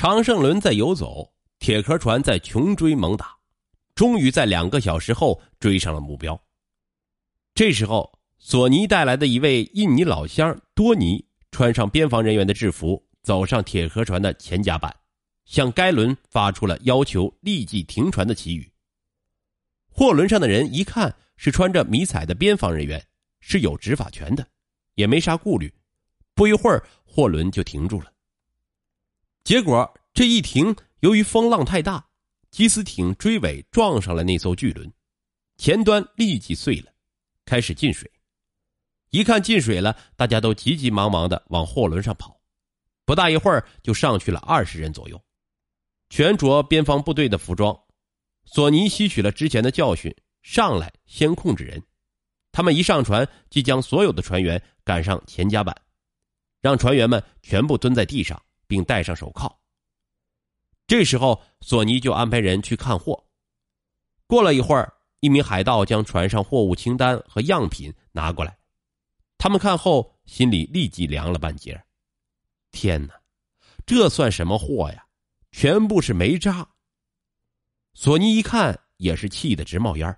[0.00, 3.36] 长胜轮在游走，铁壳船在穷追猛打，
[3.94, 6.42] 终于在两个小时后追上了目标。
[7.52, 14.96] 这时候，索尼带来的一位印尼老乡多尼穿上边防人员的制服，走上铁壳船的前甲板，
[15.44, 18.72] 向该轮发出了要求立即停船的旗语。
[19.86, 23.06] 货轮上的人一看是穿着迷彩的边防人员，
[23.40, 24.48] 是有执法权的，
[24.94, 25.70] 也没啥顾虑。
[26.34, 28.09] 不一会儿，货轮就停住了。
[29.44, 32.06] 结果这一停，由于风浪太大，
[32.50, 34.92] 缉私艇追尾撞上了那艘巨轮，
[35.56, 36.92] 前端立即碎了，
[37.44, 38.10] 开始进水。
[39.10, 42.40] 一看进水了，大家都急急忙忙的往货轮上跑。
[43.04, 45.20] 不大一会儿，就上去了二十人左右，
[46.10, 47.76] 全着边防部队的服装。
[48.44, 51.82] 索尼吸取了之前的教训，上来先控制人。
[52.52, 55.74] 他们一上船，即将所有的船员赶上前甲板，
[56.60, 58.40] 让船员们全部蹲在地上。
[58.70, 59.52] 并戴上手铐。
[60.86, 63.26] 这时候，索尼就安排人去看货。
[64.28, 68.56] 过了一会儿，一名海盗将船上货物清单和样品拿过来。
[69.38, 71.82] 他们看后，心里立即凉了半截。
[72.70, 73.20] 天哪，
[73.84, 75.04] 这算什么货呀？
[75.50, 76.68] 全部是煤渣。
[77.94, 80.16] 索尼一看，也是气得直冒烟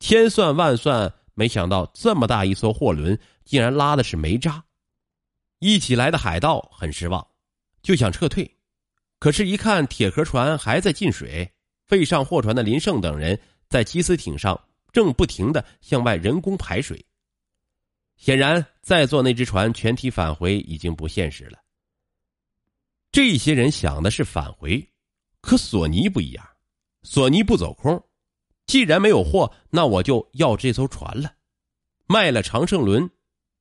[0.00, 4.64] 千算万算，没想到这么大一艘货轮，竟然拉的是煤渣。
[5.60, 7.29] 一起来的海盗很失望。
[7.82, 8.50] 就想撤退，
[9.18, 11.50] 可是，一看铁壳船还在进水，
[11.86, 14.58] 费上货船的林胜等人在缉私艇上
[14.92, 17.04] 正不停的向外人工排水。
[18.16, 21.58] 显然，再坐那只船全体返回已经不现实了。
[23.10, 24.86] 这些人想的是返回，
[25.40, 26.46] 可索尼不一样，
[27.02, 28.02] 索尼不走空，
[28.66, 31.32] 既然没有货，那我就要这艘船了，
[32.06, 33.10] 卖了长胜轮，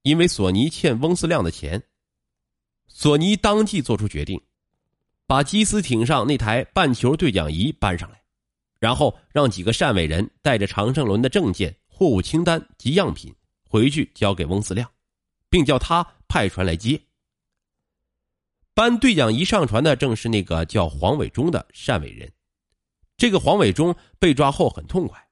[0.02, 1.82] 因为索尼欠翁思亮的钱。
[3.00, 4.42] 索尼当即做出决定，
[5.26, 8.22] 把缉私艇上那台半球对讲仪搬上来，
[8.78, 13.34] 然后让几个汕尾人带着长胜轮的证件、货物清单及样品
[13.64, 14.92] 回去交给翁思亮，
[15.50, 17.02] 并叫他派船来接。
[18.74, 22.30] 搬对讲仪上船的正是那个叫黄伟忠的汕尾人。
[23.16, 25.26] 这个黄伟忠被抓后很痛快，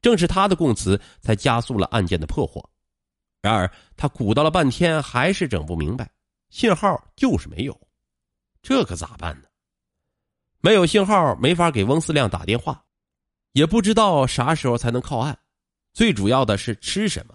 [0.00, 2.70] 正是他的供词才加速了案件的破获。
[3.42, 6.08] 然而他鼓捣了半天，还是整不明白。
[6.50, 7.80] 信号就是没有，
[8.60, 9.48] 这可咋办呢？
[10.60, 12.84] 没有信号，没法给翁思亮打电话，
[13.52, 15.38] 也不知道啥时候才能靠岸。
[15.92, 17.34] 最主要的是吃什么。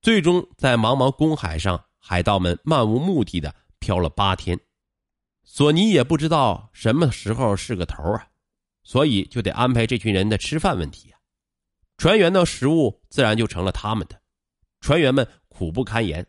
[0.00, 4.58] 最终在茫茫公海上，海盗们漫无目的的漂了八天，
[5.44, 8.26] 索尼也不知道什么时候是个头啊，
[8.82, 11.18] 所以就得安排这群人的吃饭问题啊。
[11.98, 14.18] 船员的食物自然就成了他们的，
[14.80, 16.26] 船员们苦不堪言。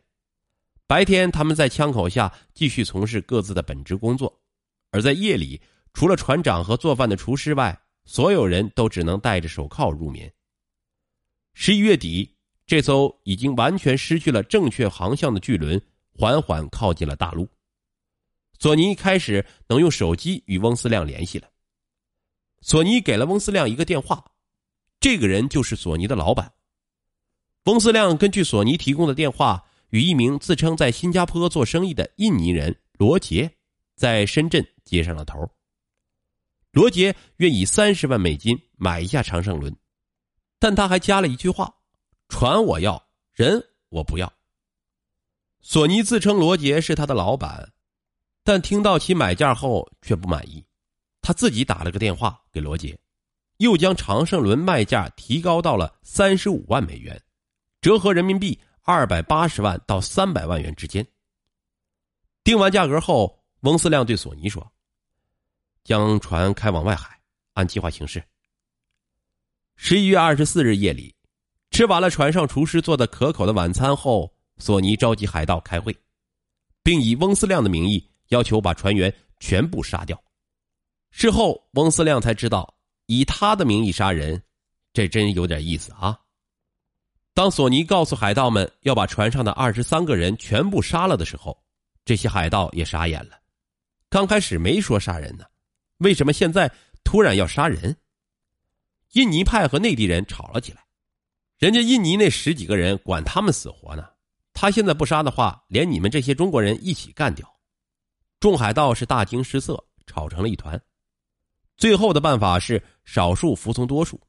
[0.92, 4.28] 白天，他们在枪口下继续从事各自的本职工作；
[4.90, 5.58] 而在夜里，
[5.94, 10.30] 除了船长和做饭的厨师外，所有人都只能戴着手铐入眠。
[11.54, 12.36] 十一月底，
[12.66, 15.80] 这艘已经完全失去了正确航向的巨轮
[16.12, 17.48] 缓缓靠近了大陆。
[18.58, 21.48] 索尼开始能用手机与翁思亮联系了。
[22.60, 24.22] 索尼给了翁思亮一个电话，
[25.00, 26.52] 这个人就是索尼的老板。
[27.64, 29.64] 翁思亮根据索尼提供的电话。
[29.92, 33.58] 与一名自称在新加坡做生意的印尼人罗杰，
[33.94, 35.38] 在深圳接上了头。
[36.70, 39.76] 罗杰愿以三十万美金买下长胜轮，
[40.58, 41.74] 但他还加了一句话
[42.30, 44.32] ：“船我要，人我不要。”
[45.60, 47.74] 索尼自称罗杰是他的老板，
[48.42, 50.64] 但听到其买价后却不满意，
[51.20, 52.98] 他自己打了个电话给罗杰，
[53.58, 57.22] 又将长胜轮卖价提高到了三十五万美元，
[57.82, 58.58] 折合人民币。
[58.82, 61.06] 二百八十万到三百万元之间。
[62.44, 64.72] 定完价格后，翁思亮对索尼说
[65.84, 67.20] ：“将船开往外海，
[67.54, 68.22] 按计划行事。”
[69.76, 71.14] 十一月二十四日夜里，
[71.70, 75.96] 吃完了船上厨师做的可口的晚餐后，索尼召集海盗开会，
[76.82, 80.20] 并以翁思亮的名义要求把船员全部杀掉。
[81.10, 82.74] 事后，翁思亮才知道，
[83.06, 84.42] 以他的名义杀人，
[84.92, 86.18] 这真有点意思啊。
[87.34, 91.56] 当索尼告诉海盗们要把船上的二十三个人全部杀了的时候，
[92.04, 93.40] 这些海盗也傻眼了。
[94.10, 95.44] 刚开始没说杀人呢，
[95.98, 96.70] 为什么现在
[97.02, 97.96] 突然要杀人？
[99.12, 100.84] 印尼派和内地人吵了起来。
[101.58, 104.06] 人家印尼那十几个人管他们死活呢，
[104.52, 107.50] 他现在不杀的话，连你们这些中国人一起干掉。
[108.40, 110.78] 众海盗是大惊失色，吵成了一团。
[111.78, 114.20] 最后的办法是少数服从多数，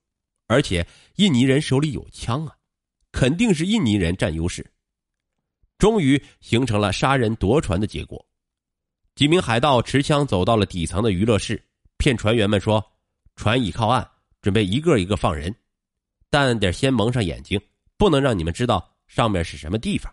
[0.47, 2.55] 而且印尼人手里有枪啊。
[3.13, 4.69] 肯定是印尼人占优势，
[5.77, 8.25] 终于形成了杀人夺船的结果。
[9.15, 11.63] 几名海盗持枪走到了底层的娱乐室，
[11.97, 12.83] 骗船员们说
[13.37, 14.05] ：“船已靠岸，
[14.41, 15.55] 准备一个一个放人，
[16.31, 17.61] 但得先蒙上眼睛，
[17.95, 20.11] 不能让你们知道上面是什么地方。”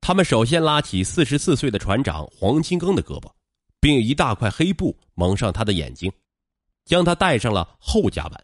[0.00, 3.30] 他们首先拉起四十四岁的船长黄金庚的胳膊，
[3.78, 6.10] 并一大块黑布蒙上他的眼睛，
[6.86, 8.42] 将他带上了后甲板。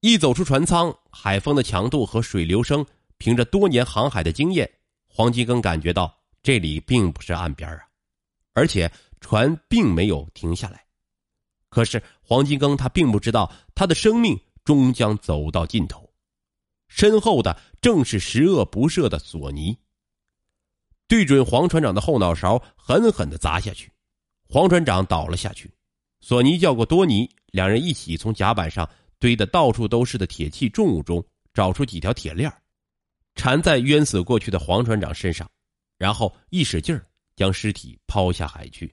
[0.00, 2.84] 一走出船舱，海风的强度和水流声，
[3.18, 4.70] 凭着多年航海的经验，
[5.06, 7.80] 黄金庚感觉到这里并不是岸边啊，
[8.54, 10.82] 而且船并没有停下来。
[11.68, 16.10] 可是黄金庚他并不知道，他的生命终将走到尽头，
[16.88, 19.76] 身后的正是十恶不赦的索尼。
[21.06, 23.92] 对准黄船长的后脑勺狠狠的砸下去，
[24.48, 25.70] 黄船长倒了下去。
[26.22, 28.88] 索尼叫过多尼，两人一起从甲板上。
[29.20, 31.24] 堆得到处都是的铁器重物中
[31.54, 32.52] 找出几条铁链
[33.36, 35.48] 缠在冤死过去的黄船长身上，
[35.96, 37.06] 然后一使劲儿
[37.36, 38.92] 将尸体抛下海去。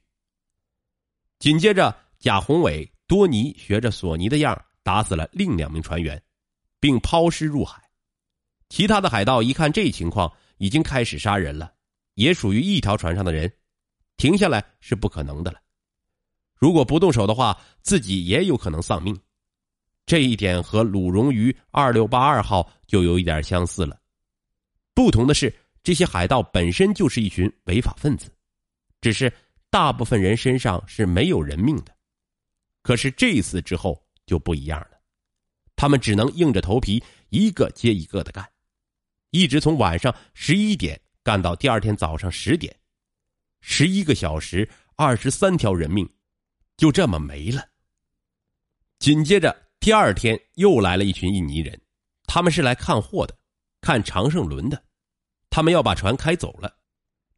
[1.39, 6.21] 紧接着，贾宏伟、多尼学着索尼的样打死了另两名船员，
[6.79, 7.81] 并抛尸入海。
[8.69, 11.73] 其他的海盗一看这情况，已经开始杀人了，
[12.15, 13.51] 也属于一条船上的人，
[14.17, 15.59] 停下来是不可能的了。
[16.55, 19.17] 如果不动手的话，自己也有可能丧命。
[20.07, 23.99] 这一点和鲁荣于二六八二号就有一点相似了，
[24.93, 28.33] 不同的是，这些海盗本身就是一群违法分子，
[29.01, 29.31] 只是
[29.69, 31.93] 大部分人身上是没有人命的。
[32.83, 34.91] 可是这一次之后就不一样了，
[35.75, 38.49] 他们只能硬着头皮一个接一个的干，
[39.31, 42.73] 一直从晚上十一点干到第二天早上十点，
[43.59, 46.09] 十一个小时，二十三条人命，
[46.77, 47.67] 就这么没了。
[48.99, 49.66] 紧接着。
[49.87, 51.79] 第二天又来了一群印尼人，
[52.25, 53.33] 他们是来看货的，
[53.79, 54.83] 看长胜轮的，
[55.49, 56.75] 他们要把船开走了。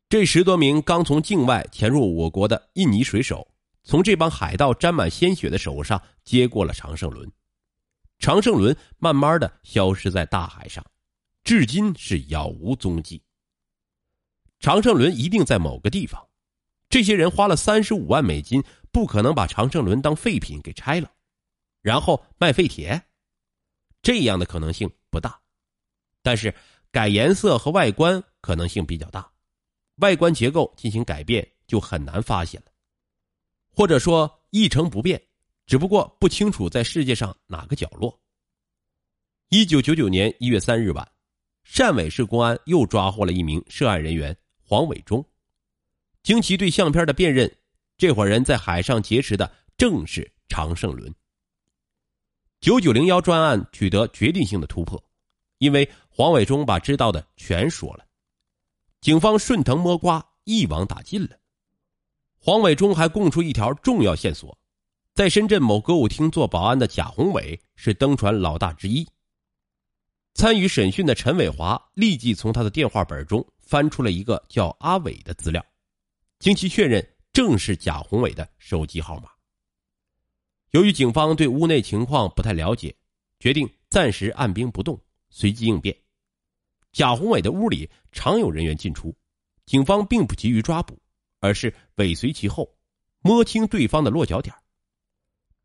[0.09, 3.47] 这十多名刚从境外潜入我国的印尼水手，
[3.83, 7.31] 从这帮海盗沾满鲜血的手上接过了长胜轮，
[8.17, 10.83] 长胜轮慢慢的消失在大海上，
[11.43, 13.21] 至今是杳无踪迹。
[14.59, 16.27] 长胜轮一定在某个地方，
[16.89, 21.11] 这些人花了三十五万美金，不可能把长胜轮当废品给拆了。
[21.81, 23.01] 然后卖废铁，
[24.01, 25.39] 这样的可能性不大，
[26.21, 26.53] 但是
[26.91, 29.31] 改颜色和外观可能性比较大，
[29.97, 32.71] 外观结构进行改变就很难发现了，
[33.69, 35.21] 或者说一成不变，
[35.65, 38.19] 只不过不清楚在世界上哪个角落。
[39.49, 41.11] 一九九九年一月三日晚，
[41.65, 45.25] 汕尾市公安又抓获了一名涉案人员黄伟忠，
[46.23, 47.51] 经其对相片的辨认，
[47.97, 51.13] 这伙人在海上劫持的正是常胜伦。
[52.61, 55.01] 九九零幺专案取得决定性的突破，
[55.59, 58.05] 因为黄伟忠把知道的全说了，
[58.99, 61.39] 警方顺藤摸瓜，一网打尽了。
[62.37, 64.57] 黄伟忠还供出一条重要线索：
[65.13, 69.07] 在深圳某歌舞厅做保安的贾宏伟是登船老大之一。
[70.33, 75.65] 参与审讯的陈伟华立即从他的电话本中翻出了一个叫阿伟的资料，
[76.39, 79.29] 经其确认，正是贾宏伟的手机号码。
[80.71, 82.95] 由于警方对屋内情况不太了解，
[83.39, 85.95] 决定暂时按兵不动，随机应变。
[86.91, 89.15] 贾宏伟的屋里常有人员进出，
[89.65, 90.99] 警方并不急于抓捕，
[91.39, 92.77] 而是尾随其后，
[93.21, 94.55] 摸清对方的落脚点。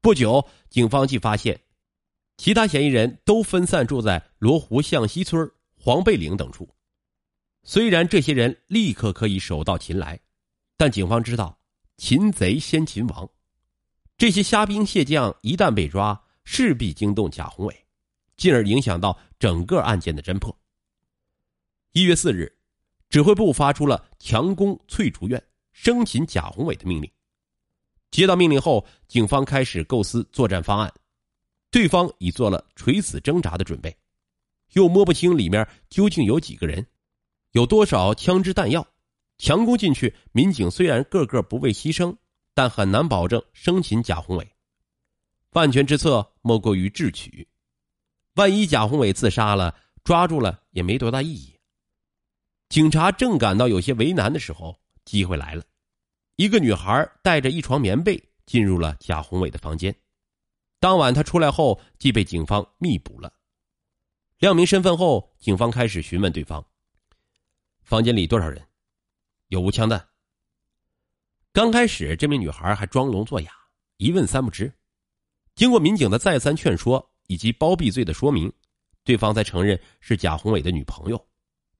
[0.00, 1.60] 不久，警方即发现，
[2.36, 6.68] 其他嫌疑人都分散住在罗湖向西村、黄贝岭等处。
[7.62, 10.20] 虽然这些人立刻可以手到擒来，
[10.76, 11.58] 但警方知道，
[11.96, 13.30] 擒贼先擒王。
[14.16, 17.86] 这些虾兵蟹将一旦被抓，势必惊动贾宏伟，
[18.36, 20.56] 进而影响到整个案件的侦破。
[21.92, 22.56] 一月四日，
[23.10, 25.42] 指挥部发出了强攻翠竹院、
[25.72, 27.10] 生擒贾宏伟的命令。
[28.12, 30.92] 接到命令后，警方开始构思作战方案。
[31.72, 33.96] 对方已做了垂死挣扎的准备，
[34.74, 36.86] 又摸不清里面究竟有几个人，
[37.50, 38.86] 有多少枪支弹药。
[39.38, 42.16] 强攻进去，民警虽然个个不畏牺牲。
[42.54, 44.52] 但很难保证生擒贾宏伟，
[45.50, 47.48] 万全之策莫过于智取。
[48.34, 51.58] 万一贾宏伟自杀了，抓住了也没多大意义。
[52.68, 55.64] 警察正感到有些为难的时候，机会来了。
[56.36, 59.94] 一个女孩带着一床棉被进入了贾宏伟的房间。
[60.80, 63.32] 当晚他出来后，即被警方密捕了。
[64.38, 66.64] 亮明身份后，警方开始询问对方
[67.82, 68.66] ：“房间里多少人？
[69.48, 70.08] 有无枪弹？”
[71.54, 73.52] 刚开始，这名女孩还装聋作哑，
[73.98, 74.72] 一问三不知。
[75.54, 78.52] 经过民警的再三劝说以及包庇罪的说明，
[79.04, 81.28] 对方才承认是贾宏伟的女朋友，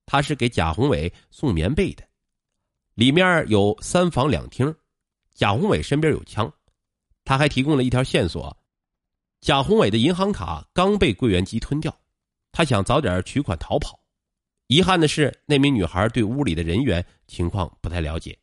[0.05, 2.07] 她是给贾宏伟送棉被的。
[2.93, 4.73] 里面有三房两厅，
[5.33, 6.49] 贾宏伟身边有枪，
[7.25, 8.57] 他还提供了一条线索：
[9.41, 11.93] 贾宏伟的银行卡刚被柜员机吞掉，
[12.53, 13.99] 他想早点取款逃跑。
[14.67, 18.39] 遗憾的是，那名女孩对屋里的人员情况不太了解。